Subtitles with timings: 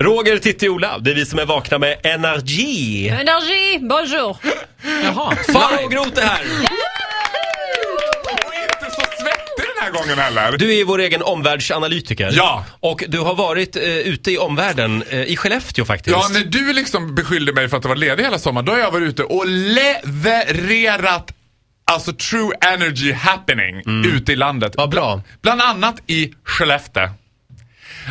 [0.00, 3.08] Roger, Titti, Ola, det är vi som är vakna med Energy.
[3.08, 4.36] Energi, bonjour!
[5.02, 5.36] Jaha.
[5.52, 6.40] Farao Groth är här.
[8.24, 10.58] Och inte så svettig den här gången heller.
[10.58, 12.30] Du är ju vår egen omvärldsanalytiker.
[12.32, 12.64] Ja.
[12.80, 16.16] Och du har varit eh, ute i omvärlden, eh, i Skellefteå faktiskt.
[16.16, 18.78] Ja, när du liksom beskyllde mig för att jag var ledig hela sommaren, då har
[18.78, 21.34] jag varit ute och levererat
[21.90, 24.72] Alltså true energy happening ute i landet.
[24.76, 25.22] Vad bra.
[25.42, 27.08] Bland annat i Skellefteå.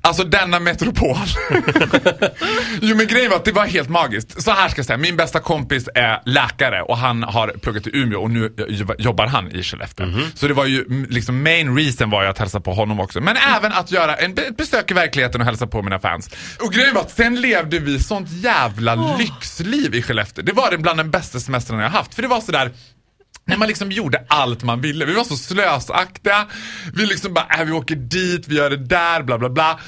[0.00, 1.16] Alltså denna metropol.
[2.80, 4.42] jo men grejen var att det var helt magiskt.
[4.42, 7.90] Så här ska jag säga, min bästa kompis är läkare och han har pluggat i
[7.98, 8.52] Umeå och nu
[8.98, 10.06] jobbar han i Skellefteå.
[10.34, 13.20] Så det var ju mm, liksom main reason var ju att hälsa på honom också.
[13.20, 16.30] Men även att göra en, ett besök i verkligheten och hälsa på mina fans.
[16.60, 20.44] Och grejen var att sen levde vi sånt jävla lyxliv i Skellefteå.
[20.44, 22.14] Det var det bland den bästa semestern jag haft.
[22.14, 22.72] För det var sådär
[23.46, 25.04] när man liksom gjorde allt man ville.
[25.04, 26.46] Vi var så slösaktiga.
[26.94, 29.80] Vi liksom bara, äh, vi åker dit, vi gör det där, bla bla bla.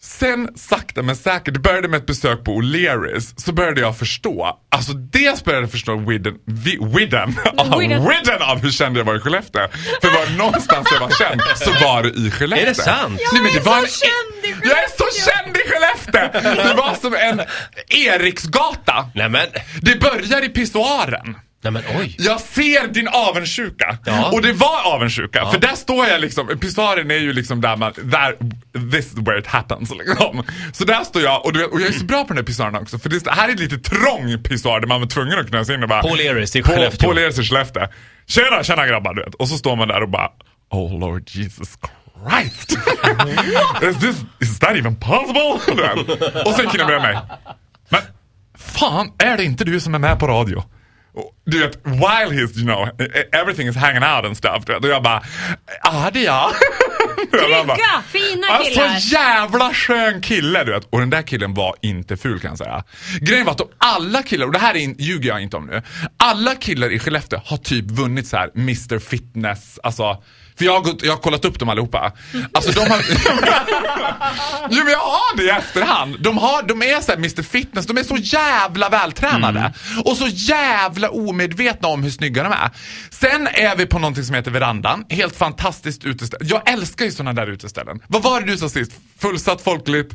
[0.00, 4.58] Sen sakta men säkert, det började med ett besök på O'Learys, så började jag förstå,
[4.70, 8.42] alltså dels började jag förstå widden, vi, widden, av, Widden.
[8.42, 9.68] av hur känd jag var i Skellefteå.
[10.02, 12.62] För var någonstans jag var känd så var det i Skellefteå.
[12.62, 13.20] Är det sant?
[13.32, 16.40] Nej, men det är var så en, känd i Jag är så känd i Skellefteå!
[16.68, 17.42] Det var som en
[17.88, 19.10] Eriksgata.
[19.14, 19.46] Nej men,
[19.80, 21.36] Det börjar i pissoaren.
[21.70, 22.16] Nej men oj.
[22.18, 23.98] Jag ser din avundsjuka.
[24.04, 24.30] Ja.
[24.32, 25.46] Och det var avundsjuka.
[25.46, 28.36] För där står jag liksom, pissoaren är ju liksom där man, där,
[28.90, 30.44] this is where it happens liksom.
[30.72, 32.74] Så där står jag och, du och jag är så bra på den här pissoaren
[32.74, 32.98] också.
[32.98, 35.88] För det här är lite trång pissoar där man var tvungen att knösa in och
[35.88, 36.02] bara.
[36.02, 37.08] På O'Learys i Skellefteå.
[37.08, 37.86] På O'Learys i Skellefteå.
[38.26, 39.34] Tjena, tjena grabbar du vet.
[39.34, 40.30] Och så står man där och bara,
[40.70, 41.78] oh lord Jesus
[42.28, 42.72] Christ.
[43.82, 45.60] is, this, is that even possible?
[46.44, 47.18] Och sen killen bredvid mig.
[47.88, 48.00] Men
[48.58, 50.64] fan, är det inte du som är med på radio?
[51.46, 52.88] Du vet, while he's, you know,
[53.32, 54.64] everything is hanging out and stuff.
[54.66, 55.22] Du vet, och jag bara,
[55.82, 56.50] ja det är jag.
[57.32, 58.98] Jag bara, Trygga, fina Alltså killar!
[59.12, 60.84] jävla skön kille du vet.
[60.90, 62.84] Och den där killen var inte ful kan jag säga.
[63.20, 65.82] Grejen var att de, alla killar, och det här är ljuger jag inte om nu.
[66.16, 70.22] Alla killar i Skellefteå har typ vunnit så här Mr Fitness, alltså.
[70.58, 72.12] För jag har, gått, jag har kollat upp dem allihopa.
[72.52, 72.98] Alltså de har...
[74.70, 76.16] jo men jag har det i efterhand.
[76.20, 79.72] De, har, de är så här Mr Fitness, de är så jävla vältränade.
[80.04, 82.70] Och så jävla omedvetna om hur snygga de är.
[83.10, 85.04] Sen är vi på någonting som heter Verandan.
[85.08, 86.44] Helt fantastiskt uteställe.
[86.44, 88.00] Jag älskar ju sådana där uteställen.
[88.06, 88.92] Vad var det du sa sist?
[89.18, 90.12] Fullsatt, folkligt?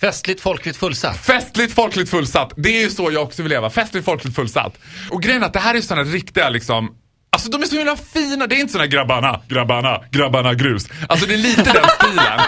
[0.00, 1.26] Festligt, folkligt, fullsatt.
[1.26, 2.52] Festligt, folkligt, fullsatt.
[2.56, 3.70] Det är ju så jag också vill leva.
[3.70, 4.78] Festligt, folkligt, fullsatt.
[5.10, 6.90] Och grejen är att det här är sådana riktiga liksom
[7.38, 10.88] Alltså de är så himla fina, det är inte såna grabbarna, grabbarna, grabbarna grus.
[11.08, 12.40] Alltså det är lite den stilen.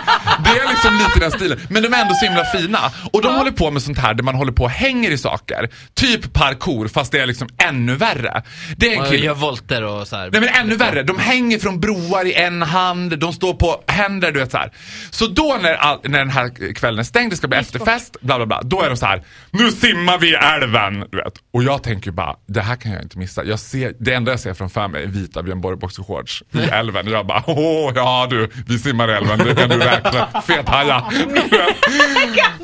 [0.45, 1.59] Det är liksom lite den stilen.
[1.71, 2.79] Men de är ändå så himla fina.
[3.13, 5.69] Och de håller på med sånt här där man håller på och hänger i saker.
[5.95, 8.43] Typ parkour fast det är liksom ännu värre.
[8.77, 9.25] Det är en Och kille.
[9.27, 10.31] gör volter och så här.
[10.33, 14.33] Nej men ännu värre, de hänger från broar i en hand, de står på händer,
[14.33, 14.73] du vet så här.
[15.11, 18.37] Så då när, all, när den här kvällen är stängd, det ska bli efterfest, bla
[18.37, 18.63] bla bla.
[18.63, 21.35] Då är de så här, nu simmar vi i älven, du vet.
[21.53, 23.45] Och jag tänker bara, det här kan jag inte missa.
[23.45, 27.07] Jag ser, det enda jag ser framför mig vita Björn Borg boxershorts i älven.
[27.07, 30.29] Och jag bara, åh ja du, vi simmar i älven, det kan du räkna.
[30.47, 31.05] Fethaja.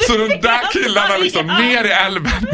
[0.07, 2.47] Så de där killarna liksom ner i älven.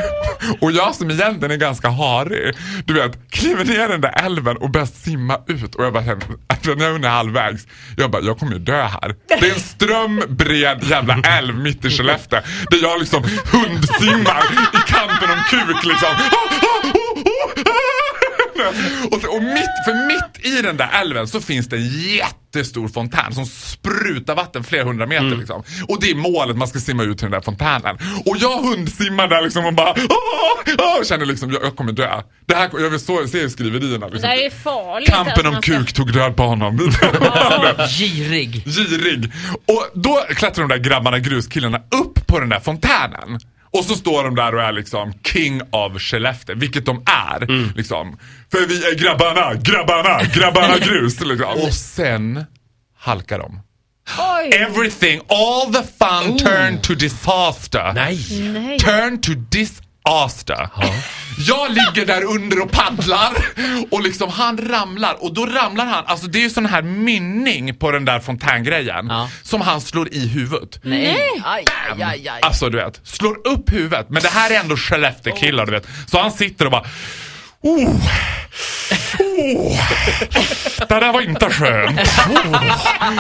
[0.61, 2.55] Och jag som egentligen är ganska harig,
[2.87, 5.75] du vet, kliver ner i den där älven och börjar simma ut.
[5.75, 8.83] Och jag bara känner, att när jag är halvvägs, jag bara, jag kommer ju dö
[8.83, 9.15] här.
[9.28, 12.41] Det är en ström, bred jävla älv mitt i Skellefteå.
[12.71, 13.22] Där jag liksom
[13.53, 16.15] hundsimmar i kampen om kuk liksom.
[19.11, 23.33] Och, och mitt, för mitt i den där älven så finns det en jättestor fontän
[23.34, 25.62] som sprutar vatten flera hundra meter liksom.
[25.89, 27.97] Och det är målet, man ska simma ut till den där fontänen.
[28.27, 32.22] Och jag hundsimmar där liksom och bara åh, åh, känner liksom, jag, jag kommer dö.
[32.47, 34.06] Det här, jag vill så, se skriverierna.
[34.06, 34.31] Det Liksom.
[34.31, 35.11] där är farligt.
[35.11, 36.78] Kampen alltså, om ska- kuk tog död på honom.
[37.99, 38.65] Girig.
[38.67, 39.33] Girig.
[39.69, 43.41] Och då klättrar de där grabbarna, gruskillarna, upp på den där fontänen.
[43.78, 47.72] Och så står de där och är liksom king of Skellefteå, vilket de är.
[47.77, 48.19] Liksom.
[48.50, 51.21] För vi är grabbarna, grabbarna, grabbarna grus.
[51.21, 51.49] Liksom.
[51.53, 52.44] Och sen
[52.99, 53.60] halkar de.
[54.19, 54.50] Oj!
[54.55, 57.92] Everything, all the fun turn to disaster.
[57.95, 58.19] Nej.
[58.53, 58.78] Nej.
[58.78, 59.86] Turn to disaster.
[61.39, 63.33] Jag ligger där under och paddlar
[63.91, 67.75] och liksom han ramlar och då ramlar han, alltså det är ju sån här mynning
[67.75, 69.28] på den där fontängrejen Ja.
[69.43, 70.78] som han slår i huvudet.
[70.83, 71.43] Nej.
[71.45, 72.41] Aj, aj, aj, aj.
[72.43, 74.07] Alltså du vet, slår upp huvudet.
[74.10, 75.87] Men det här är ändå Skellefteå-killar du vet.
[76.07, 76.84] Så han sitter och bara
[77.65, 77.91] Oh,
[79.19, 79.78] Åh,
[80.78, 82.01] det där var inte skönt.
[82.31, 82.63] Åh.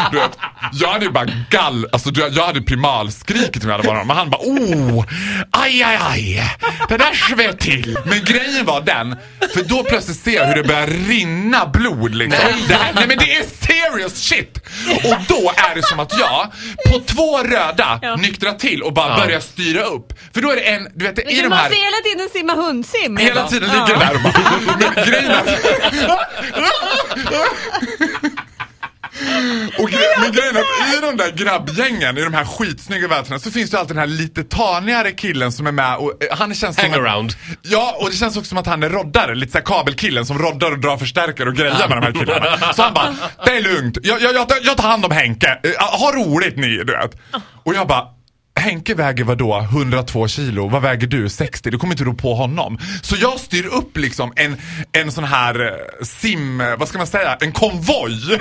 [0.12, 0.38] Du vet,
[0.72, 4.06] jag hade ju bara gall, alltså du, jag hade primalskrikit om jag hade varit honom.
[4.06, 5.04] Men han bara oh,
[5.50, 6.42] aj, aj, aj.
[6.88, 7.98] Det där sved till.
[8.04, 9.16] Men grejen var den,
[9.54, 12.44] för då plötsligt ser jag hur det börjar rinna blod liksom.
[12.52, 12.64] Nej.
[12.68, 14.58] Det här, nej men det är serious shit.
[15.04, 16.46] Och då är det som att jag
[16.92, 18.16] på två röda Ja.
[18.16, 19.24] nyktrar till och bara Ja.
[19.24, 20.12] börjar styra upp.
[20.34, 21.62] För då är det en, du vet i Du de här...
[21.62, 23.16] måste hela tiden simma hundsim.
[23.16, 23.86] Hela tiden Ja.
[23.86, 24.32] ligger det där och bara...
[24.96, 25.42] Men grejen är...
[30.32, 33.70] Men grejen är att i de där grabbgängen, i de här skitsnygga vätrarna så finns
[33.70, 36.90] det alltid den här lite tanigare killen som är med och eh, han känns som
[36.90, 37.32] Hangaround.
[37.62, 40.70] Ja, och det känns också som att han är roddare, lite såhär kabelkillen som roddar
[40.72, 42.72] och drar förstärkare och grejer med de här killarna.
[42.74, 43.14] Så han bara,
[43.44, 46.68] det är lugnt, jag, jag, jag, jag tar hand om Henke, Eh, ha roligt ni,
[46.76, 47.16] du vet.
[47.64, 48.04] Och jag bara,
[48.60, 51.28] Henke väger vadå 102 kilo, vad väger du?
[51.28, 51.70] 60?
[51.70, 52.78] Du kommer inte rå på honom.
[53.02, 54.56] Så jag styr upp liksom en,
[54.92, 58.40] en sån här eh, sim, vad ska man säga, en konvoj.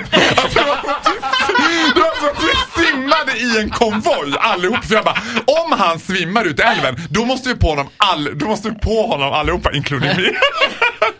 [3.56, 4.84] i en konvoj allihop.
[4.84, 5.18] För jag bara,
[5.64, 8.74] om han svimmar ut i älven, då måste vi på honom, all, då måste vi
[8.74, 10.34] på honom allihopa, inklusive mig.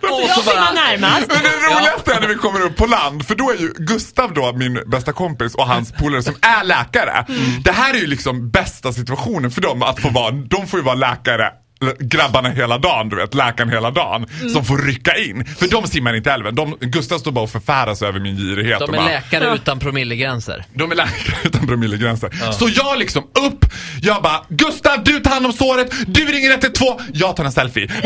[0.02, 0.72] Och så bara...
[0.72, 1.26] närmast.
[1.28, 4.34] Men det roligaste är när vi kommer upp på land, för då är ju Gustav
[4.34, 7.26] då min bästa kompis och hans polare som är läkare.
[7.64, 10.84] Det här är ju liksom bästa situationen för dem att få vara, de får ju
[10.84, 11.52] vara läkare
[11.98, 15.44] grabbarna hela dagen, du vet, läkaren hela dagen som får rycka in.
[15.44, 16.54] För de simmar inte i älven.
[16.54, 18.78] De, Gustav står bara och förfäras över min girighet.
[18.78, 19.54] De är bara, läkare Ja.
[19.54, 20.64] utan promillegränser.
[20.74, 22.52] de är läkare utan promillegränser.
[22.52, 23.64] Så jag liksom upp,
[24.02, 27.88] jag bara Gustav du tar hand om såret, du ringer 112, jag tar en selfie.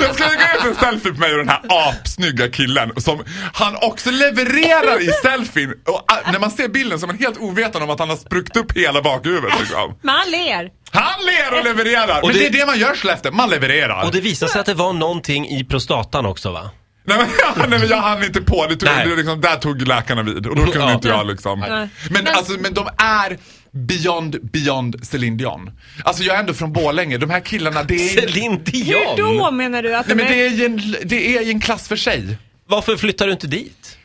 [0.00, 3.24] jag ska lägga ut en selfie på mig och den här apsnygga killen som
[3.54, 5.74] han också levererar i selfien.
[5.86, 8.16] Och ah, när man ser bilden så är man helt ovetande om att han har
[8.16, 9.94] spruckit upp hela bakhuvudet liksom.
[10.02, 10.70] Men han ler.
[10.90, 12.22] Han ler och levererar!
[12.22, 14.04] Men det, det- är det man gör Skellefteå, man levererar.
[14.04, 16.70] Och det visade sig att det var någonting i prostatan också va?
[17.08, 17.28] Nej men,
[17.70, 20.56] nej men jag hann inte på, det tog, det liksom, där tog läkarna vid och
[20.56, 20.92] då kunde Ja.
[20.94, 21.60] inte jag liksom.
[21.60, 21.88] Nej.
[22.10, 23.38] Men, alltså, men de är
[23.70, 25.70] beyond, beyond Céline Dion.
[26.04, 28.20] Alltså jag är ändå från Borlänge, de här killarna det är...
[28.20, 28.86] Céline Dion!
[28.86, 30.36] Hur då menar du att Nej de men är...
[30.56, 32.38] det är, en, det är ju en klass för sig.
[32.66, 33.98] Varför flyttar du inte dit?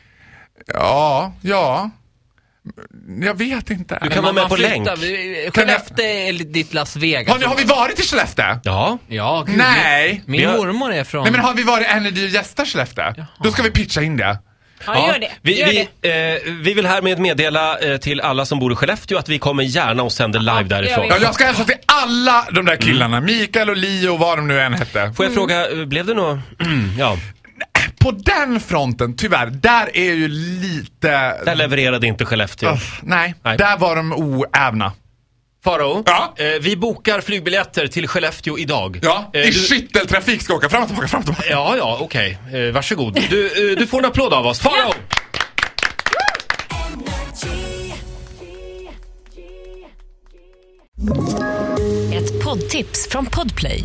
[0.66, 1.90] Ja, ja.
[3.22, 3.98] Jag vet inte.
[4.02, 4.88] Du kan vara med på länk.
[5.54, 7.32] Skellefteå är ditt Las Vegas.
[7.32, 8.58] Har, ni, har vi varit i Skellefteå?
[8.62, 8.98] Ja.
[9.08, 10.22] Ja, gud, Nej.
[10.26, 11.22] Min, min har- mormor är från...
[11.22, 13.14] Nej men har vi varit en dina gäster Skellefteå?
[13.42, 14.38] Då ska vi pitcha in det.
[14.86, 15.30] Ja, gör det.
[15.42, 16.34] Vi, gör vi, det.
[16.46, 19.62] eh, vi vill härmed meddela eh, till alla som bor i Skellefteå att vi kommer
[19.62, 21.06] gärna och sänder live gör därifrån.
[21.08, 24.48] Ja, jag ska hälsa till alla de där killarna, Mikael och Leo och vad de
[24.48, 25.12] nu än hette.
[25.16, 26.38] Får jag fråga, eh, blev det nog...
[26.98, 27.16] ja,
[28.04, 31.08] På den fronten, tyvärr, där är ju lite...
[31.44, 32.72] där levererade inte Skellefteå.
[32.72, 33.58] Uff, nej, Nej.
[33.58, 34.92] där var de oävna.
[35.64, 36.34] Faro, Ja?
[36.38, 38.98] eh, vi bokar flygbiljetter till Skellefteå idag.
[39.02, 41.50] Ja, Eh, i du- skytteltrafik ska åka fram och tillbaka, fram och tillbaka.
[41.50, 42.38] Ja, ja, okej.
[42.52, 43.20] Eh, varsågod.
[43.30, 44.60] Du, eh, du får en applåd av oss.
[44.60, 44.94] Faro!
[52.14, 53.84] Ett poddtips från Podplay.